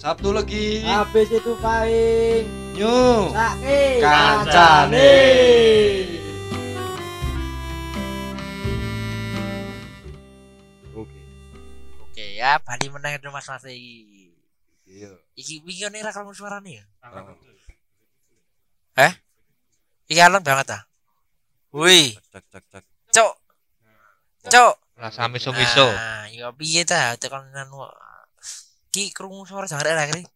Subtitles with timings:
[0.00, 0.80] Sabtu lagi.
[0.80, 3.28] Habis itu paling Nyu.
[3.36, 5.12] sakit Kancane.
[10.96, 11.20] Oke.
[12.00, 14.32] Oke ya, Bali menang itu Mas Mas iki.
[14.88, 15.12] Iya.
[15.36, 16.84] Iki iki ngene ra krungu suarane ya.
[18.96, 19.12] Ah,
[20.08, 20.82] Iki alon banget ah.
[21.76, 22.84] Wih, Cek cek cek.
[23.14, 23.34] cok.
[24.48, 24.74] Cok.
[24.96, 25.86] Rasa miso-miso.
[25.92, 27.84] Nah, ya piye ta tekan anu.
[28.90, 30.26] Ki krungu suara jangan ra kiri.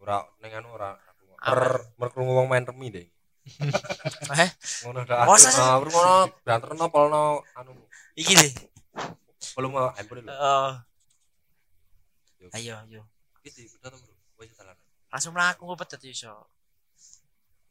[0.00, 0.96] Ora ning anu ora.
[1.44, 3.06] Mer mer krungu wong main remi deh.
[4.38, 4.50] Eh,
[4.86, 5.26] Ngono dah.
[5.26, 5.58] Masa sih?
[5.60, 7.22] Nah, ngono banterno polno
[7.58, 7.74] anu
[8.14, 8.52] iki deh.
[9.58, 10.32] belum mau handphone lho.
[10.32, 10.72] Oh.
[12.56, 13.02] Ayo, ayo.
[13.44, 14.14] Iki betul bro.
[14.40, 14.76] Wis jalan.
[15.12, 15.76] Langsung mlaku
[16.08, 16.48] iso.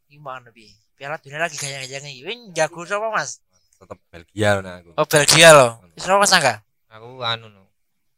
[0.06, 0.68] Gimana bi?
[0.94, 2.52] Piala dunia lagi gaya-gaya iki.
[2.52, 3.40] Jago sapa Mas?
[3.80, 4.94] Tetep Belgia nah aku.
[4.94, 5.70] Oh, Belgia loh.
[5.96, 6.60] Wis ora Mas Angga?
[6.92, 7.66] Aku anu no.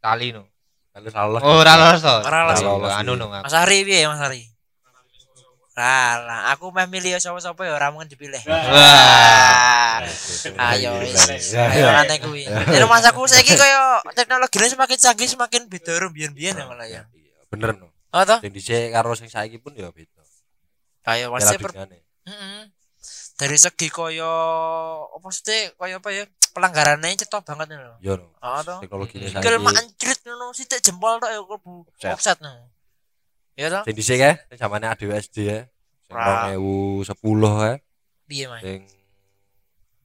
[0.02, 0.53] Tali no.
[0.94, 1.40] Kalau salah.
[1.42, 2.16] Oh, ora lolos to.
[2.22, 2.62] Ora lolos.
[2.62, 3.26] Ora lolos, Anu iya.
[3.26, 3.26] no.
[3.42, 4.46] Mas Ari piye Mas Ari?
[5.74, 8.38] Lah, aku meh milih sapa-sapa ya ora mungkin dipilih.
[8.46, 10.06] Wah.
[10.70, 11.50] Ayo wis.
[11.50, 12.46] Ayo nanti kuwi.
[12.46, 17.02] Jadi mas aku saiki koyo teknologinya semakin canggih semakin beda karo biyen-biyen ya malah ya.
[17.10, 17.90] Iya, Bener no.
[18.14, 18.38] Oh toh?
[18.38, 20.22] Sing dhisik karo sing saiki pun ya beda.
[21.02, 22.06] Per duniane.
[22.22, 22.70] Heeh.
[23.34, 24.30] Dari segi koyo
[25.10, 26.22] apa sih koyo apa ya
[26.54, 27.96] pelanggarannya cetok banget nih loh.
[27.98, 28.14] Yo.
[28.38, 28.78] Oh toh?
[28.78, 32.14] Teknologi ini Tinggal mak anjrit ngono sithik jempol tok ya klebu Offset.
[32.14, 32.70] offset no.
[33.58, 33.82] Ya toh?
[33.82, 35.58] Sing dhisik ya, sing zamane ADWSD ya.
[36.06, 36.14] Sing.
[36.14, 37.10] 2010
[37.58, 37.74] ya,
[38.30, 38.62] Piye Mas?
[38.62, 38.80] sing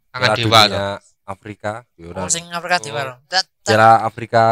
[0.09, 0.77] Tangan Piala dewa to.
[1.30, 2.25] Afrika, yo ora.
[2.25, 2.85] Oh sing Afrika Oh.
[2.89, 3.02] Dewa.
[3.61, 4.44] Piala Afrika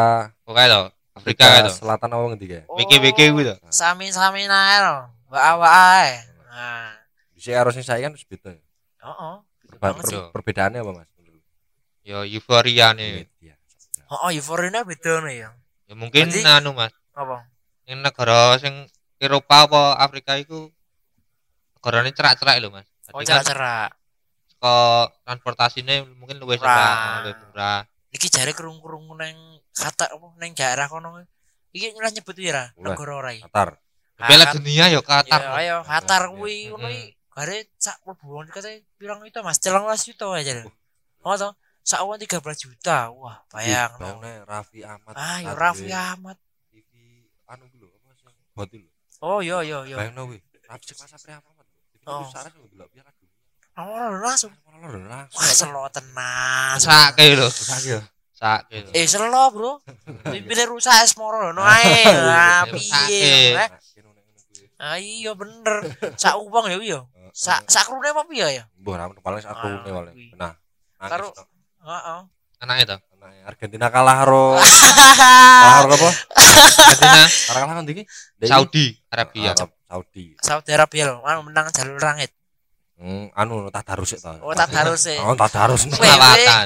[0.46, 0.82] Oke to.
[1.18, 1.74] Afrika Afrika to.
[1.74, 2.62] Selatan apa ngendi ya?
[2.70, 3.58] oh, Wiki-wiki kuwi to.
[3.74, 5.10] Sami-sami nae lho.
[5.34, 6.10] Mbak-mbak ae.
[6.46, 6.94] Nah.
[7.34, 8.62] Dhisik karo sing saiki kan wis beda ya.
[9.00, 11.10] Per- banget per- perbedaannya apa Mas?
[12.02, 13.28] Yo euforia nih.
[13.40, 13.56] Iya.
[14.08, 15.50] Oh, euforia beda nih ya.
[15.88, 16.94] Ya mungkin Berarti- anu Mas.
[17.12, 17.48] Apa?
[17.86, 20.72] Ing negara sing Eropa apa Afrika iku
[21.76, 22.88] negarane cerak-cerak lho Mas.
[23.12, 23.90] Oh, Jadi kan cerak-cerak.
[24.58, 27.22] kok transportasine mungkin luwih Murah.
[27.22, 27.80] luwih murah.
[28.10, 29.38] Iki jare kerung-kerung neng
[29.72, 31.22] kata apa neng daerah kono.
[31.70, 33.44] Iki nyulah nyebut ya negara ora iki.
[33.46, 33.78] Qatar.
[34.18, 35.42] Piala Kat- dunia yo Qatar.
[35.44, 36.34] Ya, ayo Qatar Iya.
[36.34, 37.14] kuwi ngono iki.
[37.38, 40.66] Gare sak mlebu kate pirang itu Mas, 13 juta aja.
[41.22, 41.54] Oh toh,
[41.86, 43.14] sak uang 13 juta.
[43.14, 43.94] Wah, bayang.
[44.02, 44.18] no.
[44.18, 45.14] Bayangnya Raffi Ahmad.
[45.14, 46.38] Ah, Tadi Raffi Ahmad.
[46.74, 46.90] TV
[47.46, 48.26] anu dulu apa sih?
[48.58, 48.90] Bot dulu.
[49.22, 50.02] Oh, yo yo yo.
[50.02, 50.42] Bayangno wih.
[50.66, 51.54] Raffi sing pas Raffi Ahmad.
[52.10, 52.26] Oh.
[52.26, 53.38] besar sing delok Piala Dunia.
[53.78, 54.54] Oh, langsung.
[54.82, 55.38] Lho langsung.
[55.38, 56.82] Wah, selo tenan.
[56.82, 57.54] Sake lho.
[57.54, 58.02] Besar ya.
[58.02, 58.90] Lho.
[58.98, 59.86] Eh, selo, Bro.
[60.26, 62.02] Pimpinnya rusak es moro no ae.
[62.34, 63.54] Ah, piye.
[63.54, 63.70] Eh,
[64.78, 65.90] Ah iya bener.
[66.22, 67.00] Sak uang ya iya.
[67.38, 68.64] Sak sak krune apa piye ya?
[68.82, 70.34] Mbah ra paling sak Ah, paling.
[70.34, 70.58] Nah.
[70.98, 71.38] Karo-
[71.86, 72.20] Heeh.
[72.58, 72.98] Anake to.
[73.46, 74.56] Argentina kalah karo
[75.62, 76.10] kalah karo apa?
[76.34, 78.04] Argentina Kalah kalah ngendi iki?
[78.42, 79.52] Saudi Arabia.
[79.54, 80.26] Arab Saudi.
[80.42, 82.34] Saudi Arabia anu menang jalur langit.
[82.98, 84.34] Hmm, anu tadarus to.
[84.42, 85.22] Oh, tadarus sik.
[85.22, 85.86] Oh, tadarus.
[85.86, 86.66] Weh, Selawatan.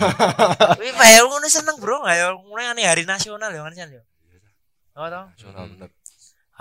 [0.80, 2.08] Wih, bae ngono seneng, Bro.
[2.08, 4.00] Ayo ngene hari nasional ya kan yo.
[4.96, 5.90] Oh toh, Nasional bener.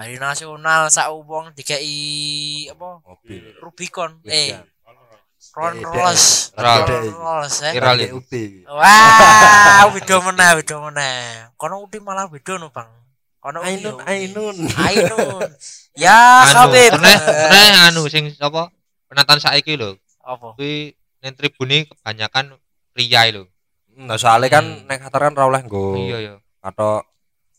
[0.01, 1.93] Hari nasional sak wong dikei
[2.73, 3.05] apa?
[3.05, 3.53] Mobil.
[3.61, 4.17] Rubicon.
[4.25, 4.65] Iya.
[4.65, 4.69] Eh,
[5.53, 6.57] Ron Rolls.
[6.57, 6.81] Ron.
[6.89, 7.73] Ron Rolls eh.
[7.77, 8.33] Kira- Viral UP.
[8.65, 11.19] Wah, beda meneh, beda meneh.
[11.55, 12.89] Kono udah malah beda no, Bang.
[13.41, 14.57] Kono Ainun, Ainun.
[14.69, 15.49] Ainun.
[16.01, 16.97] Ya, Anu, Habib.
[16.97, 18.71] pernah pernah anu sing apa?
[19.11, 19.99] Penonton saiki lho.
[20.23, 20.55] Apa?
[20.55, 22.57] Kuwi ning tribune kebanyakan
[22.95, 23.45] pria lho.
[23.99, 24.87] Nah, soalnya kan Hmm.
[24.87, 26.35] nek Qatar kan ora oleh nggo Iya ya.
[26.63, 27.03] atau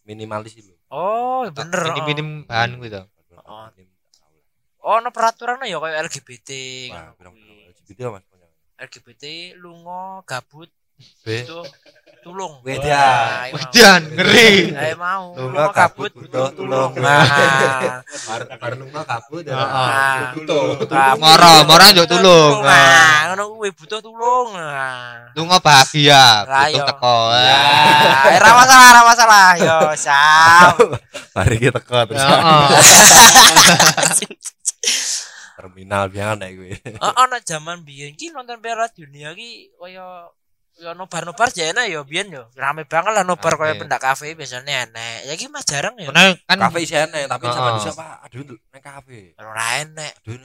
[0.07, 0.73] minimalis lho.
[0.91, 1.95] Oh, bener.
[1.95, 3.07] Minim-minim bahan kuwi to.
[3.47, 3.71] Oh.
[4.81, 6.49] Oh, no peraturan ya kayak LGBT.
[6.91, 7.15] Wah.
[7.71, 8.25] LGBT Mas.
[8.81, 10.67] LGBT lunga gabut
[11.25, 11.57] itu
[12.21, 12.53] tulung.
[12.61, 12.87] Wedan.
[12.87, 13.49] Nah.
[13.51, 14.71] Wedan ngeri.
[14.71, 15.33] Ayo mau.
[15.33, 16.93] Lunga gabut, butuh tulung.
[16.97, 17.25] Nah,
[18.29, 19.57] Bar bar lunga kabut ya.
[19.57, 20.31] Ah.
[20.37, 20.85] Butuh.
[21.17, 22.61] Moro, moro njuk tulung.
[22.61, 24.53] Nah, ngono kuwi butuh tulung.
[24.53, 25.33] Nah.
[25.33, 26.85] Lunga bahagia, Lah, butuh yo.
[26.87, 27.17] teko.
[27.33, 27.61] Ya,
[28.29, 29.45] eh, ra masalah, ra masalah.
[29.57, 30.75] Yo, sam.
[31.35, 32.21] Mari kita teko terus.
[32.21, 32.65] Heeh.
[35.61, 36.73] Terminal biasa nek kuwi.
[36.97, 40.25] Oh, ono zaman biyen ki nonton Piala Dunia ki kaya
[40.81, 42.49] ya nobar-nobar jane ya biyen yo.
[42.57, 43.81] Rame banget lah nobar kaya Rame.
[43.85, 45.29] pendak kafe biasanya enek.
[45.29, 46.09] Ya mas jarang ya.
[46.09, 48.25] Karena kan Kafe isi enek, tapi sama bisa Pak.
[48.25, 49.37] Aduh, nek kafe.
[49.37, 50.13] Ora enek.
[50.25, 50.41] Aduh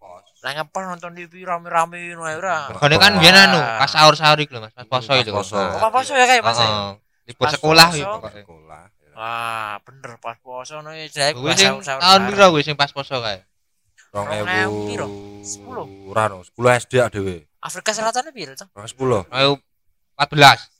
[0.00, 0.24] pos.
[0.42, 2.72] Lah ngapa nonton TV rame-rame ngono ora.
[2.74, 5.30] Karena kan biyen anu pas sahur-sahur lho Mas, pas poso Pas itu.
[5.30, 5.54] poso.
[5.54, 6.58] Oh, apa poso ya kayak Mas?
[6.58, 6.64] ya?
[6.66, 6.90] Heeh.
[7.30, 8.40] Libur Pas sekolah Pas pokoke.
[8.42, 8.82] sekolah.
[8.90, 9.12] ya.
[9.14, 13.20] Wah, bener pas poso no ya jek Kuwi sing tahun piro kuwi sing pas poso
[13.20, 13.44] kae?
[14.10, 15.08] Rong Rong ewu ewu piro?
[15.44, 15.86] Sepuluh.
[16.10, 17.36] Ora no, 10 SD dhewe.
[17.60, 18.64] Afrika Selatan to?
[18.72, 19.28] Rong 10.
[19.36, 19.60] Ayo
[20.16, 20.70] 14.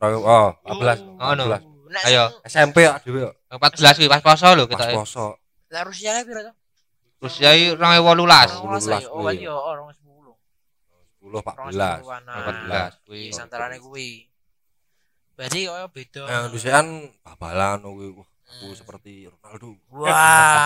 [0.00, 1.00] Rong oh, 14.
[1.16, 1.44] Oh, no.
[1.48, 1.70] 14.
[1.90, 2.24] Nek Ayo.
[2.46, 3.34] SMP dhewe.
[3.50, 4.94] 14 kuwi pas poso lho pas kita.
[4.94, 5.26] poso
[5.74, 6.52] Lah Rusia piro to?
[7.20, 8.62] Rusia iki 2018.
[8.62, 9.42] Oh, Rusia oh kuwi.
[9.42, 10.06] iya, orang 10.
[11.20, 13.22] 10 14 14 14 kuwi.
[13.34, 14.30] Santarane kuwi.
[15.34, 16.22] Berarti koyo beda.
[16.28, 16.86] yang disian
[17.24, 18.76] babalan kuwi wah aku Hmm.
[18.76, 20.10] seperti Ronaldo Wah,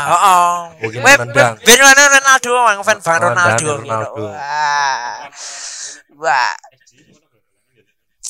[0.10, 0.52] heeh.
[0.81, 1.54] Mungkin Web menendang.
[1.58, 3.70] ben mana Ronaldo mang fan fan Oh, Ronaldo.
[3.78, 4.25] Ronaldo.
[4.26, 5.14] Wah.
[6.14, 6.54] Wah,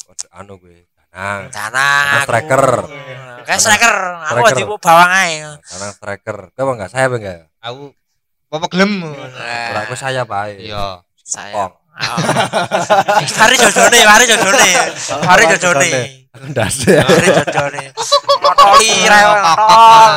[0.05, 2.05] Waduh, anu gue danang tanang.
[2.05, 2.65] Tanang striker.
[3.45, 5.33] Kayak striker, aku di bawang ae.
[5.63, 7.83] danang striker kau enggak saya apa enggak Aku
[8.51, 8.93] apa gelem?
[9.05, 11.01] Ora aku saya pak Iya.
[11.17, 11.73] Saya.
[11.95, 14.69] Hari jodone, hari jodone.
[15.23, 15.91] Hari jodone.
[16.35, 17.83] aku ndase Hari jodone.
[18.43, 20.13] Ngotoli ra ngotol.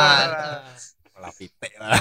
[1.14, 1.94] malah pitik lah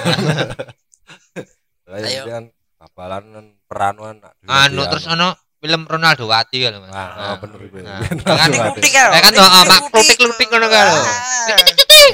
[1.87, 2.23] lah Ayo.
[2.27, 2.43] kan
[2.77, 6.91] babalan peranuan Anu terus ono film Ronaldo Wati kan Mas.
[6.93, 8.01] ah oh, bener gue Nah.
[8.21, 9.09] Kan kutik ya.
[9.13, 10.85] Ya kan, mak klutik-klutik ngono kan.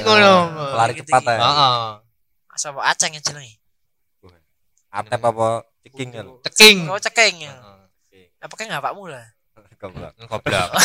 [0.04, 0.32] ngono.
[0.76, 1.76] lari cepat ya Heeh.
[2.54, 3.58] Sapa aceng yang jenenge?
[4.94, 6.78] atep apa ceking kan Ceking.
[6.88, 7.34] Oh ceking.
[7.44, 8.26] Heeh.
[8.40, 9.24] Apa kayak ngapakmu lah?
[9.74, 10.70] goblok Goblok.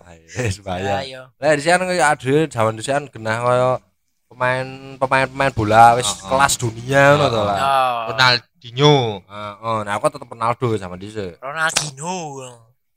[0.00, 1.22] ah yes bahaya Ayo.
[1.36, 3.70] lah di sana ada zaman di sana genah kaya
[4.32, 6.28] pemain pemain pemain bola wis Oh, oh.
[6.32, 8.04] kelas dunia ngono to lah Oh.
[8.16, 8.94] Ronaldinho.
[9.28, 12.16] Ah, oh nah aku tetep Ronaldo sama dia Ronaldinho.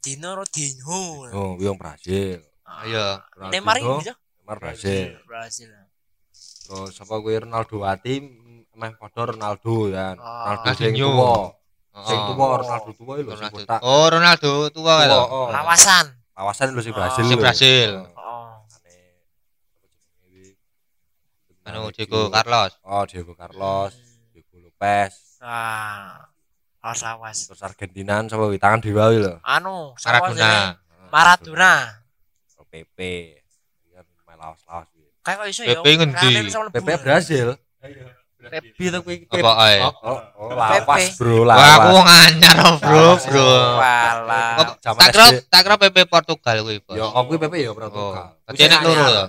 [0.02, 1.02] Dino Rodinho.
[1.30, 3.20] oh yang Brasil Ayo.
[3.36, 4.14] Ronaldinho, Neymar bisa?
[4.16, 5.70] Neymar Brasil Brasil.
[6.42, 8.16] Terus apa gue Ronaldo Wati
[8.72, 10.58] meh padha Ronaldo ya Oh.
[10.58, 11.34] Ronaldo sing tuwa
[12.08, 13.56] sing tuwa Ronaldo tuwa lho sing Ronaldo.
[13.62, 15.22] botak Oh, Ronaldo tua Tuwa, lho.
[15.28, 15.48] oh.
[15.52, 16.06] Lawasan.
[16.34, 17.38] kawasan lho sing Brasil Sing.
[17.38, 17.92] Brasil.
[18.16, 18.18] Oh.
[18.18, 18.56] Oh.
[21.62, 22.74] Anu Diego Carlos.
[22.84, 23.94] oh Diego Carlos
[24.34, 26.26] Diego Lopez Ah.
[26.82, 27.38] Awas awas.
[27.46, 29.94] terus Argentina sapa wi tangan wi lho Anu?
[30.02, 30.78] Maradona.
[31.14, 31.74] Maradona.
[32.58, 32.98] Oh, PP
[33.94, 35.70] kan main lawas-lawas wi Kayak kok iso ya.
[35.78, 36.30] Pepe ngendi?
[36.72, 37.48] PP Brasil
[38.42, 39.78] PP to kuwi PP Apa ae?
[39.80, 43.50] oh, oh, oh, lawas bro Wah, aku lawas wong anyar oh, bro, bro.
[43.78, 44.50] Walah.
[44.58, 45.36] Kok- Tak kira SD.
[45.46, 46.98] tak kira PP Portugal kuwi, Bos.
[46.98, 48.02] Ya, aku PP ya Portugal.
[48.02, 48.28] Oh.
[48.50, 49.22] Berarti enek loro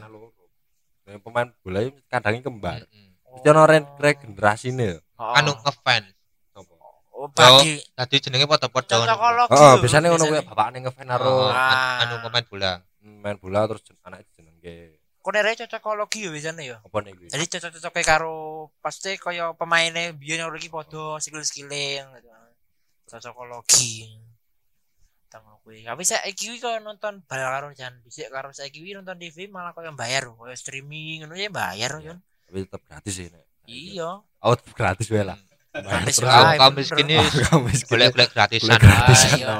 [1.20, 2.88] pemain bola ini kadang kembar.
[3.36, 5.04] Itu ono ren regenerasine.
[5.20, 5.36] Oh.
[5.36, 6.08] Anu ngefans.
[7.12, 8.96] Oh, bagi Tadi jenenge padha-padha.
[8.96, 9.44] Heeh, lho,
[9.78, 12.00] biasanya ngono kuwi bapakne ngefan karo Oh, Ah.
[12.00, 12.72] an- anu pemain bola.
[13.02, 16.76] main bola terus anake jenenge Konere cocokologi ya biasanya ya.
[16.82, 17.30] apa nih?
[17.30, 18.34] Jadi cocok-cocoknya karo
[18.82, 22.28] pasti kaya pemainnya biyen yang lagi podo skill-skilling gitu.
[23.06, 24.18] Cocokologi.
[25.30, 25.86] Tang kuwi.
[25.86, 29.70] Tapi saya iki kok nonton bal karo jan dhisik karo saiki kuwi nonton TV malah
[29.72, 32.18] kaya bayar kaya streaming ngono ya bayar kan.
[32.50, 33.46] Tapi tetap gratis nek.
[33.70, 34.10] Iya.
[34.42, 35.38] Tetep gratis wae lah.
[35.72, 36.28] Gratis wae.
[36.28, 36.82] Kaum kaum bener.
[36.82, 37.16] miskin ini
[37.46, 37.88] Kamu miskin.
[37.94, 38.76] golek-golek gratisan.
[38.76, 39.38] Gratisan.
[39.38, 39.54] Iya.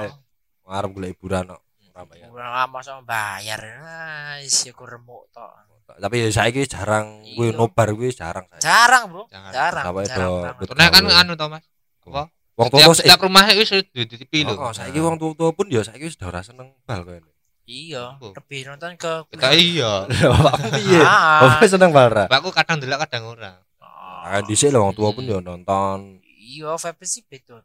[0.67, 1.63] Ngarep golek hiburan kok.
[1.93, 2.27] Ora bayar.
[2.33, 3.61] Ora lama sama bayar.
[3.79, 5.53] Ah, is ya ku remuk tok.
[5.93, 7.59] Tapi ya saiki jarang kuwi Iya.
[7.59, 8.61] nobar kuwi jarang saya.
[8.65, 9.29] Jarang, Bro.
[9.29, 9.53] Jarang.
[9.53, 9.85] Jarang.
[10.09, 11.65] Jarang do- Karena kan anu to, Mas.
[12.09, 12.33] Apa?
[12.53, 14.57] Wong Setiap, tua setiap rumah wis di di TV lho.
[14.57, 17.29] Oh, saiki wong tua pun ya saiki wis ora seneng bal kok.
[17.63, 20.05] Iya, lebih nonton ke Kita iya.
[20.75, 21.01] Piye?
[21.01, 21.45] Ah.
[21.47, 22.25] Bapak seneng bal ra?
[22.29, 23.53] Mbakku kadang delok kadang ora.
[23.81, 26.25] Ah, dhisik lho wong tua pun ya nonton.
[26.25, 27.61] Iya, vape sih beda.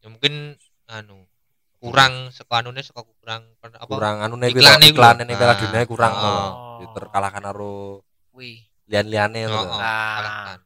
[0.00, 1.29] Ya mungkin anu
[1.80, 3.88] kurang saka anune saka kurang apa?
[3.88, 5.24] kurang anu nek Iklane iku iklan lho.
[5.24, 5.58] nek Piala Ah.
[5.58, 6.20] Dunia kurang Oh.
[6.20, 6.92] loh.
[6.92, 10.14] Terkalahkan karo Wih, lian-liane Oh, oh, Ah.
[10.14, 10.58] kalahkan.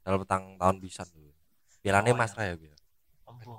[0.00, 1.32] Dalam petang tahun bisa lho.
[1.78, 2.36] Pialane Oh, Mas iya.
[2.36, 2.68] Ra ya kuwi.
[3.24, 3.52] ombo.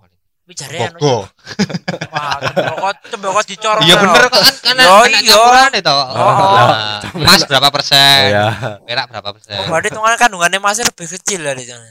[0.45, 0.97] Wih jare anu.
[2.13, 3.83] Wah, tembokot tembokot dicorong.
[3.85, 5.29] Iya bener kok kan karena Yo, anak iya.
[5.29, 5.93] campuran itu.
[5.93, 7.21] Oh.
[7.21, 8.21] Mas berapa Oh persen?
[8.29, 8.45] ya.
[8.81, 9.53] Perak berapa persen?
[9.55, 11.85] Oh, berarti tungan kandungannya masih lebih kecil di sana.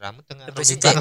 [0.00, 0.94] Rambut dengan Lebih sithik.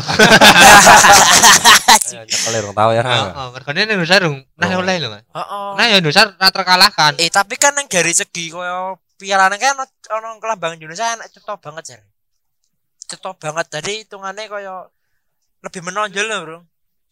[2.12, 3.02] Nyekel rong tau ya.
[3.04, 3.16] Ra.
[3.36, 4.82] Oh, mergane ning Indonesia rung nah Oh.
[4.84, 5.24] oleh lho, Mas.
[5.24, 5.70] Heeh.
[5.78, 7.14] Nah, ya Indonesia ra terkalahkan.
[7.20, 9.78] Eh, tapi kan yang dari segi koyo pialane kan
[10.12, 12.06] ono kelambang Indonesia enak cetok banget jare.
[13.08, 13.66] Cetok banget.
[13.72, 14.90] Jadi hitungannya koyo
[15.62, 16.60] lebih menonjol loh, Bro.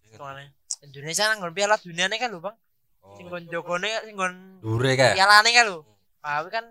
[0.10, 0.52] Hitungannya.
[0.80, 2.58] Indonesia nang piala dunia kan lho, Bang.
[3.18, 5.16] Sing nggon jogone sing nggon Dure kae.
[5.18, 5.82] pialane kan lho.
[6.20, 6.66] Ah, kan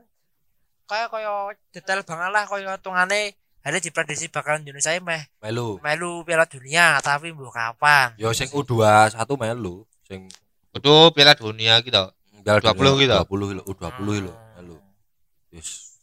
[0.89, 3.37] kaya koyo detail banget lah koyo hitungane
[3.69, 5.77] hari diprediksi bakal Indonesia meh Melu.
[5.85, 8.17] melu piala dunia tapi mbok kapan.
[8.17, 10.25] Yo sing U21 melu, sing
[10.73, 12.05] Itu Piala Dunia gitu.
[12.45, 13.17] Piala 20 gitu.
[13.29, 14.33] 20 lho, U20 lho.
[14.33, 14.61] Ah.
[14.61, 14.77] Melu.
[15.51, 15.99] Wis.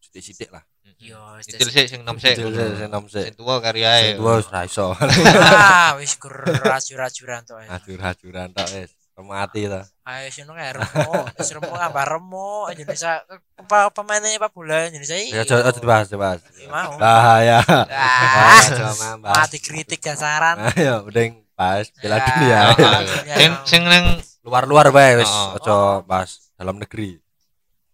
[0.00, 0.62] Sithik-sithik lah.
[0.96, 2.32] Yo, Itu sih sing nom sih.
[2.32, 3.24] Sithik sih, sing nom sih.
[3.28, 4.16] Sing tua karyae.
[4.16, 4.94] Sing tua wis ra iso.
[4.96, 7.68] ah, wis ya.
[7.76, 8.90] Hajur-hajuran tok wis.
[9.16, 9.80] Mati ta.
[10.04, 13.24] Ayo sino kae remo, remo gambar remo Indonesia
[13.56, 16.44] apa pemainnya Pak bola Indonesia Ya aja dibahas, dibahas.
[16.68, 17.00] Mau.
[17.00, 17.64] Bahaya.
[17.88, 20.68] Ah, Coba mati kritik dasaran.
[20.76, 22.28] Ayo, udah bahas Piala Ya.
[22.28, 22.58] Dunia.
[22.60, 25.56] Ah, Sing sing nang luar-luar bae wis Oh.
[25.56, 27.16] aja bahas dalam negeri.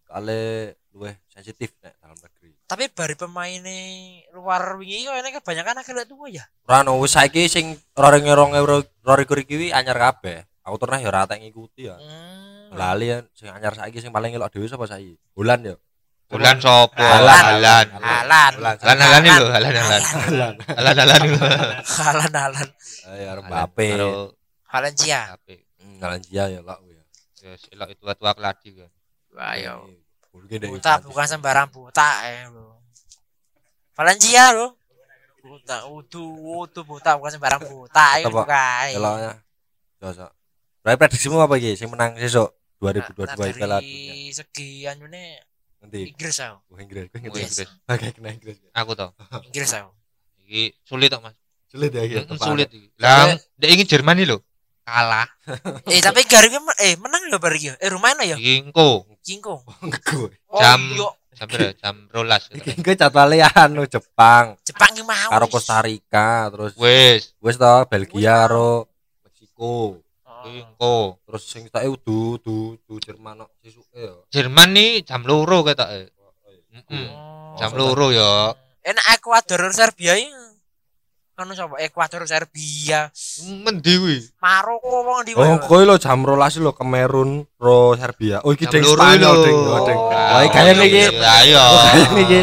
[0.05, 2.51] Kale luwih sensitif nek dalam negeri.
[2.67, 3.79] Tapi bari pemainnya
[4.35, 6.45] luar wingi kok ini kebanyakan akhirnya tua ya.
[6.67, 10.51] Ora ono wis saiki sing roring rong euro roring kuri kiwi anyar kabeh.
[10.63, 11.99] Aku pernah ya ora tak ngikuti ya.
[11.99, 12.71] Hmm.
[12.79, 15.19] Lali ya sing anyar saiki sing paling elok dhewe sapa saiki?
[15.35, 15.75] Bulan ya.
[16.31, 16.97] Bulan sopo?
[16.97, 17.61] Halan.
[17.61, 17.87] Halan.
[18.01, 18.53] Halan.
[18.57, 18.77] Bulan.
[18.81, 20.03] Halan halan itu, halan halan.
[20.25, 20.55] Bulan.
[20.65, 21.39] Halan halan itu.
[22.01, 22.69] Halan halan.
[23.13, 23.87] Ayo arep Mbappe.
[23.93, 24.11] Karo
[24.73, 25.21] Valencia.
[25.29, 25.55] Mbappe.
[25.83, 27.03] Hmm, Valencia ya kok ya.
[27.43, 28.91] Ya elok itu tua keladi kan.
[29.37, 29.75] Wah yo.
[30.33, 32.81] Mungkin dari Buta bukan sembarang buta eh bro.
[33.93, 34.81] Valencia lo.
[35.43, 36.23] Buta, udu,
[36.65, 38.47] udu buta bukan sembarang buta ayo Tetep, Pak.
[38.47, 38.67] buka.
[38.95, 39.33] Eloknya.
[40.01, 40.31] Josok.
[40.83, 42.51] Berarti prediksimu apa iki sing menang sesuk
[42.83, 43.15] Nah, 2022
[43.55, 43.79] Piala Dunia?
[43.79, 43.87] dari
[44.29, 45.39] segi anune
[45.79, 46.59] Nanti Inggris aku.
[46.65, 47.39] oh, Inggris, gue Oh, ngerti.
[47.41, 47.71] Inggris.
[47.85, 48.57] Oke, kena Inggris.
[48.73, 49.11] Aku toh.
[49.47, 49.91] Inggris aku.
[50.41, 51.35] Iki sulit kok Mas.
[51.67, 52.23] Sulit ya gitu.
[52.25, 52.87] Mm, Sulit iki.
[52.97, 54.39] Lah, ndek iki Jerman iki lho.
[54.83, 55.27] Kalah.
[55.89, 57.71] eh tapi garingnya men- eh menang lho bari iki.
[57.77, 58.35] Eh lumayan ya.
[58.35, 59.63] Iki engko Kingko.
[60.03, 60.35] Gue.
[60.49, 61.09] Oh, Jam- iya.
[61.33, 61.75] jam berapa?
[61.77, 62.59] Jam 12.
[62.59, 65.31] Iki gue jadwalnya anu Jepang Jepang ki mau.
[65.31, 68.91] karo Costa Rica terus Wes, wis to Belgia karo
[69.25, 70.03] Meksiko.
[70.43, 70.51] Oh.
[70.51, 70.97] iki engko.
[71.25, 74.15] Terus sing tak udu udu udu Jerman kok sisuke ya.
[74.35, 76.11] Jerman nih jam loro ketoke.
[76.73, 77.09] Heeh.
[77.15, 77.55] Oh.
[77.57, 78.51] Jam loro ya.
[78.83, 80.31] Enak Ekuador Serbia iki.
[81.33, 81.75] Anu sapa?
[81.83, 83.11] Ekuador Serbia.
[83.67, 84.19] Mendi kuwi?
[84.39, 88.39] Maroko wong di Oh, kowe lo jam 12 lo Kamerun ro Serbia.
[88.47, 89.99] Oh, iki ding Spanyol ding, oh, ding.
[90.13, 91.03] Ah, Wah, kaya niki.
[91.19, 91.59] Ayo.
[91.59, 92.41] Oh, kaya niki.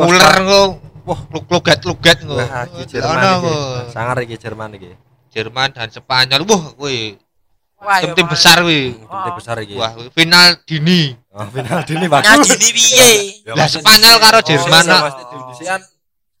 [0.00, 0.68] Ular kok.
[1.06, 2.34] Wah, lugat-lugat kok.
[2.34, 3.46] Wah, iki Jerman Ono iki.
[3.46, 3.60] kok.
[3.94, 4.90] Sangar iki Jerman iki.
[5.36, 6.40] Jerman dan Spanyol.
[6.42, 7.20] Wah, kuwi
[7.76, 8.32] Wah, ya, tim-tim Pak.
[8.32, 8.96] besar kuwi.
[8.96, 9.76] Tim besar iki.
[9.76, 11.12] Wah, kuwi final dini.
[11.28, 12.48] Oh, final dini Nah, bagus.
[12.50, 13.08] dini piye?
[13.44, 15.00] Ya, Lah Spanyol karo Oh, Jerman iya, nak.
[15.04, 15.80] pasti diundisian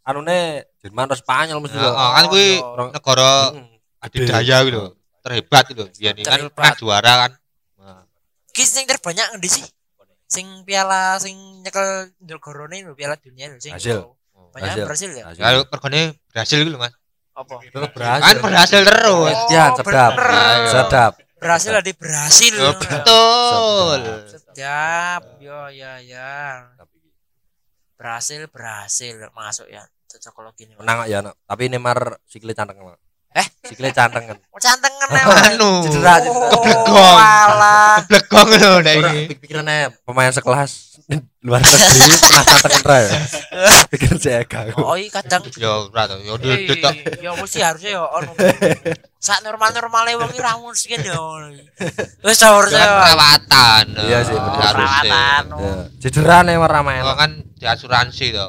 [0.02, 0.38] anune
[0.80, 2.08] Jerman atau Spanyol mesti Heeh, lho.
[2.10, 3.66] kan kuwi Orang- negara Hmm.
[4.00, 4.84] adidaya kuwi lho.
[5.20, 5.84] Terhebat lho.
[5.92, 7.30] Biyen kan pernah juara kan.
[7.76, 8.00] Nah,
[8.48, 9.66] Ki sing terbanyak ngendi sih?
[10.26, 13.76] Sing piala sing nyekel negorone lho piala dunia lho sing.
[13.76, 14.16] Brasil.
[14.50, 15.10] Banyak Brasil.
[15.12, 15.28] Ya.
[15.30, 16.96] Kalau pergone Brasil gitu Mas.
[17.36, 17.56] Apa?
[17.60, 18.36] Tetep Kan berhasil.
[18.40, 19.36] berhasil terus.
[19.36, 20.12] Oh, Ya, sedap.
[20.16, 20.66] bener.
[20.66, 21.12] Sedap.
[21.36, 22.54] Brasil ada di Brasil.
[22.58, 24.00] Oh, betul.
[24.26, 25.22] Sedap.
[25.36, 26.64] Yo ya ya.
[27.94, 29.84] Brasil Brasil masuk ya.
[30.08, 30.72] Cocokologi ini.
[30.80, 31.20] Menang kok ya.
[31.22, 32.80] Tapi Neymar sikile canteng.
[33.36, 33.46] Eh?
[33.62, 34.36] Sikile canteng kan.
[34.48, 35.36] Oh, cantengan emang.
[35.52, 35.70] Anu.
[35.84, 36.48] Cedera, cedera.
[36.48, 37.16] Keblegong.
[37.20, 37.96] Walah.
[38.08, 39.34] Blegong lho nek Ora iki.
[39.36, 40.72] pikirannya pemain sekelas
[41.46, 43.10] luar negeri pernah canteng ra ya.
[43.92, 44.60] Pikiran saya Ega.
[44.74, 46.16] Oh, iya kadang Yo ora to.
[46.18, 46.94] Yo Eh, dudut tok.
[47.20, 48.32] ya mesti harusnya ya ono.
[49.20, 51.20] Sak normal-normale wong iki ra mungkin ya.
[52.24, 52.82] Wis harusnya.
[52.82, 53.84] Perawatan.
[54.00, 54.34] Iya sih.
[54.34, 55.42] Perawatan.
[56.00, 57.04] Cedera Neymar ra main.
[57.04, 58.46] Oh kan di asuransi to.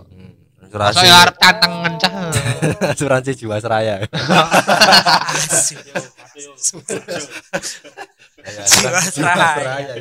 [0.67, 1.05] Asuransi.
[1.07, 2.11] ya arep cantengen cah.
[2.93, 3.95] Asuransi Jiwasraya.
[9.07, 9.95] Jiwasraya.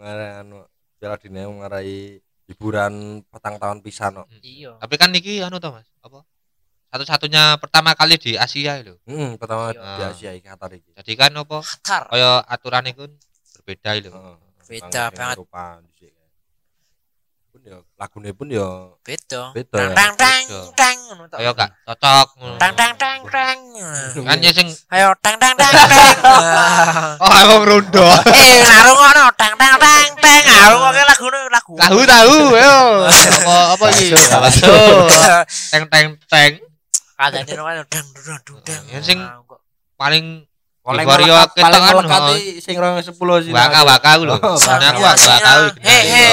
[0.00, 0.64] Ngarai anu
[0.96, 4.26] Piala Dunia ngarai hiburan petang tahun pisan kok.
[4.40, 4.76] Iya.
[4.80, 5.88] Tapi kan iki anu to Mas.
[6.00, 6.24] Apa?
[6.90, 8.98] Satu-satunya pertama kali di Asia lho.
[9.06, 9.80] Hmm, pertama Iya.
[9.96, 10.90] di Asia iki Qatar iki.
[10.96, 11.62] Jadi kan apa?
[11.62, 12.02] Qatar.
[12.10, 13.06] Kaya aturan iku
[13.58, 14.10] berbeda lho.
[14.10, 14.36] Heeh.
[14.70, 15.36] Beda Bang- banget.
[15.38, 15.64] Eropa.
[17.60, 18.64] Pun ya lagune pun ya
[19.04, 19.52] Beda.
[19.52, 21.28] Beda Tang tang tang tang ngono.
[21.28, 22.28] Kaya gak cocok.
[22.56, 23.58] Tang tang tang tang.
[24.16, 26.16] Kan ya sing Ayo tang tang tang tang.
[27.20, 28.08] Oh, emang rondo.
[28.40, 30.40] Eh, naruh ngono tang tang tang tang.
[30.40, 31.72] Aku kok lagu lagu.
[31.76, 32.76] Tahu tahu, ayo.
[33.04, 34.08] Apa apa iki?
[34.16, 35.04] Masuk.
[35.68, 36.52] Teng teng teng.
[37.20, 38.82] Kadane ngono dang dang dang.
[38.88, 39.44] Ya, sing- Ah.
[40.00, 40.48] Paling
[40.80, 43.52] ketok paling kan, melekati sing 2010 sih.
[43.52, 44.36] waka waka lho.
[44.40, 45.20] Oh, Soalnya aku waka.
[45.20, 45.64] waka tahu.
[45.84, 46.26] He, he.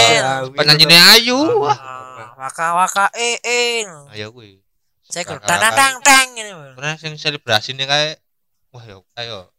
[0.56, 1.40] Penyanyinya Ayu.
[1.68, 3.84] Ah, Waka waka eh eh.
[4.14, 4.62] Ayo kuwi.
[5.10, 6.52] Waka, tang tang tang ngene.
[6.78, 8.16] Karena sing selebrasine kae
[8.72, 9.52] wah yo ayo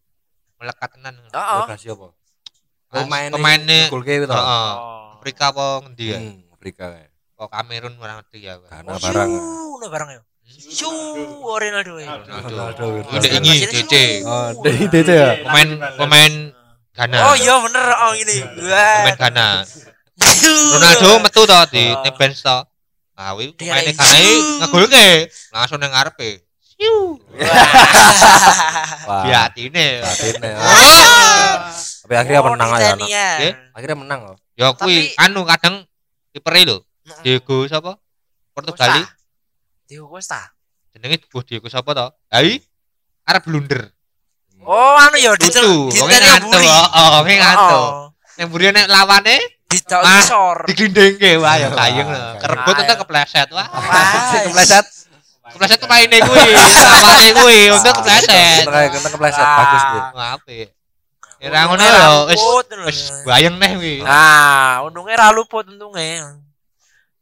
[0.57, 1.15] melekat tenan.
[1.21, 1.59] Heeh.
[1.65, 2.09] Lokasi apa?
[2.89, 4.27] Mas, Pemainnya pemainnya gol ke itu.
[4.31, 4.73] Heeh.
[4.81, 5.19] Oh.
[5.19, 6.19] Afrika apa ngendi ya?
[6.23, 7.11] Hmm, Afrika kayak.
[7.37, 8.57] Kok Kamerun ora ngerti ya.
[8.57, 9.31] Oh, barang.
[9.31, 10.21] shoo, no barang ya.
[10.59, 10.91] Shoo,
[11.47, 12.19] oh, Ronaldo ya.
[12.19, 13.07] Ronaldo.
[13.07, 14.27] Udah ini DC.
[14.27, 15.39] Oh, dari itu ya.
[15.47, 16.33] Pemain pemain
[16.99, 17.19] Ghana.
[17.31, 18.37] Oh iya bener oh ini.
[18.43, 19.49] Pemain Ghana.
[20.75, 22.59] Ronaldo metu to di bench to.
[23.15, 25.09] Nah, kuwi pemain Ghana iki "Shoo." ngegolke
[25.55, 26.43] langsung ning ngarepe.
[26.59, 27.23] Siu.
[29.07, 29.23] Wah.
[29.23, 30.03] Di atine.
[30.03, 30.51] Batine.
[30.59, 31.71] Ah.
[32.03, 32.71] Tapi akhirnya Oh, menang.
[32.99, 33.53] Nggih.
[33.79, 34.37] Akhirnya menang loh.
[34.59, 35.87] Ya kuwi anu kadang
[36.35, 36.83] kipere lho.
[37.23, 37.95] Diego sapa?
[38.59, 39.07] Portugali.
[39.89, 40.53] Diego Costa.
[40.93, 42.07] Jenenge Bu Diego sapa to?
[42.29, 42.61] Hai.
[43.25, 43.89] Arep blunder.
[44.61, 45.89] Oh anu ya di Lucu.
[45.89, 46.61] di Wonge ngantuk.
[46.61, 47.89] Oh, wonge ngantuk.
[48.37, 49.37] Yang buri nek lawane
[49.69, 50.25] Di tak Ah.
[50.25, 50.65] sor.
[50.65, 52.09] diglindengke wah ya kayeng.
[52.09, 52.85] Ah, Kerebut kayeng.
[52.85, 53.69] entar kepleset wah.
[53.69, 54.33] Wah.
[54.33, 54.87] Sing kepleset.
[55.49, 56.45] Kepleset pemainnya kuwi,
[57.01, 58.65] awake kuwi untuk kepleset.
[58.65, 59.57] Kena kena kepleset Ah.
[59.57, 60.01] bagus kuwi.
[60.13, 60.69] Wah, apik.
[61.39, 62.43] Ya ngono lho, wis
[62.89, 63.95] wis bayang neh kuwi.
[64.03, 66.41] Nah, untungnya ra luput untungnya.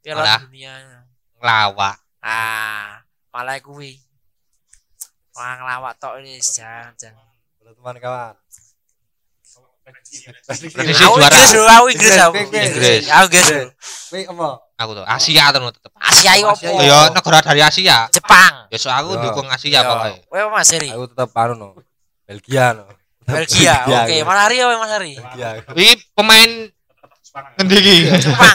[0.01, 1.03] Piala dunia.
[1.37, 1.99] Nglawak.
[2.27, 4.03] Ah, malah kuwi.
[5.39, 7.23] Wah, ngelawak tok ini jangan jangan.
[7.63, 8.35] Teman kawan.
[9.87, 11.31] Aku juara.
[11.31, 12.35] Inggris, dulu, aku Inggris aku.
[12.43, 13.05] Inggris.
[13.07, 14.27] Aku Inggris.
[14.27, 14.49] apa?
[14.77, 15.93] Aku tuh Asia terus tetep.
[15.95, 16.83] Asia iki Asia opo?
[16.83, 17.99] Yo negara dari Asia.
[18.11, 18.67] Jepang.
[18.69, 19.23] Besok aku Yo.
[19.23, 19.87] dukung Asia Yo.
[19.87, 20.21] pokoknya.
[20.27, 20.91] Kowe apa Mas Heri?
[20.91, 21.69] Aku tetap anu no.
[22.27, 22.85] Belgia no.
[23.23, 23.87] Belgia.
[23.87, 24.27] Oke, aku.
[24.27, 25.13] Mas Hari ya Mas Hari.
[25.15, 25.49] Belgia.
[25.71, 26.51] Iki pemain
[27.57, 27.97] ngendi iki?
[28.21, 28.55] Jepang.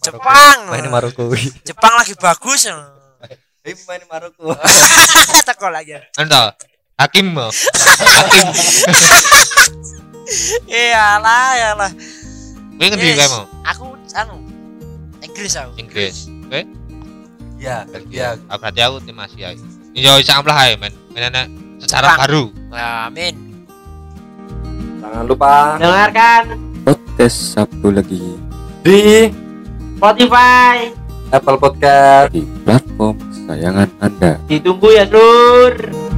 [0.00, 0.58] Jepang.
[0.72, 1.44] Main Maroko kuwi.
[1.62, 2.64] Jepang lagi bagus.
[3.60, 4.56] Eh main Maroko.
[5.48, 5.92] Teko lagi.
[6.16, 6.42] Ento.
[6.96, 7.36] Hakim.
[7.36, 7.52] Mo.
[7.52, 8.46] Hakim.
[10.70, 11.90] Iyalah, iyalah.
[12.78, 13.44] Kuwi ngendi mau?
[13.66, 14.40] Aku anu
[15.20, 15.74] Inggris aku.
[15.76, 16.30] Inggris.
[16.48, 16.64] Oke.
[17.60, 18.38] Iya, Belgia.
[18.48, 19.52] Ah, berarti aku tim Asia.
[19.92, 20.94] Yo isa amplah ae men.
[21.12, 21.44] Mainnya
[21.82, 22.48] secara baru.
[22.72, 23.34] Amin.
[25.02, 26.42] Jangan lupa Dengarkan
[26.86, 28.38] podcast Sabtu lagi
[28.86, 29.28] di
[29.98, 30.94] Spotify.
[31.30, 32.32] Apple Podcast.
[32.32, 34.38] di platform kesayangan Anda.
[34.46, 36.09] Ditunggu ya, Sur.